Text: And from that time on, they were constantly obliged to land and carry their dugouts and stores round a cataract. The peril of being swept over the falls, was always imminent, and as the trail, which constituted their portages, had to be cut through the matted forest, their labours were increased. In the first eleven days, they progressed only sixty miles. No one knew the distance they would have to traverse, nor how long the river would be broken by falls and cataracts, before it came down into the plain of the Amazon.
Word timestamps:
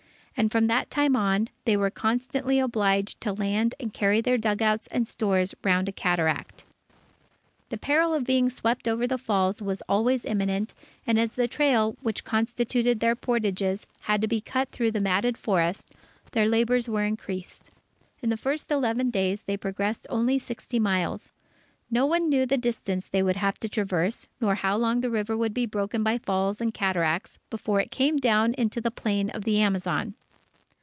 And 0.37 0.51
from 0.51 0.65
that 0.67 0.89
time 0.89 1.15
on, 1.15 1.49
they 1.65 1.77
were 1.77 1.91
constantly 1.91 2.57
obliged 2.59 3.21
to 3.21 3.31
land 3.33 3.75
and 3.79 3.93
carry 3.93 4.21
their 4.21 4.39
dugouts 4.39 4.87
and 4.87 5.07
stores 5.07 5.53
round 5.63 5.87
a 5.87 5.91
cataract. 5.91 6.63
The 7.69 7.77
peril 7.77 8.15
of 8.15 8.23
being 8.23 8.49
swept 8.49 8.87
over 8.87 9.05
the 9.05 9.19
falls, 9.19 9.61
was 9.61 9.83
always 9.87 10.25
imminent, 10.25 10.73
and 11.05 11.19
as 11.19 11.33
the 11.33 11.47
trail, 11.47 11.95
which 12.01 12.23
constituted 12.23 13.01
their 13.01 13.13
portages, 13.15 13.85
had 14.03 14.19
to 14.21 14.27
be 14.27 14.41
cut 14.41 14.69
through 14.71 14.89
the 14.91 14.99
matted 14.99 15.37
forest, 15.37 15.91
their 16.31 16.47
labours 16.49 16.89
were 16.89 17.03
increased. 17.03 17.69
In 18.23 18.31
the 18.31 18.37
first 18.37 18.71
eleven 18.71 19.11
days, 19.11 19.43
they 19.43 19.57
progressed 19.57 20.07
only 20.09 20.39
sixty 20.39 20.79
miles. 20.79 21.31
No 21.91 22.07
one 22.07 22.29
knew 22.29 22.47
the 22.47 22.57
distance 22.57 23.07
they 23.07 23.21
would 23.21 23.35
have 23.35 23.59
to 23.59 23.69
traverse, 23.69 24.27
nor 24.39 24.55
how 24.55 24.75
long 24.75 25.01
the 25.01 25.11
river 25.11 25.37
would 25.37 25.53
be 25.53 25.67
broken 25.67 26.01
by 26.01 26.17
falls 26.17 26.59
and 26.59 26.73
cataracts, 26.73 27.37
before 27.51 27.79
it 27.79 27.91
came 27.91 28.17
down 28.17 28.55
into 28.55 28.81
the 28.81 28.89
plain 28.89 29.29
of 29.29 29.43
the 29.43 29.59
Amazon. 29.61 30.15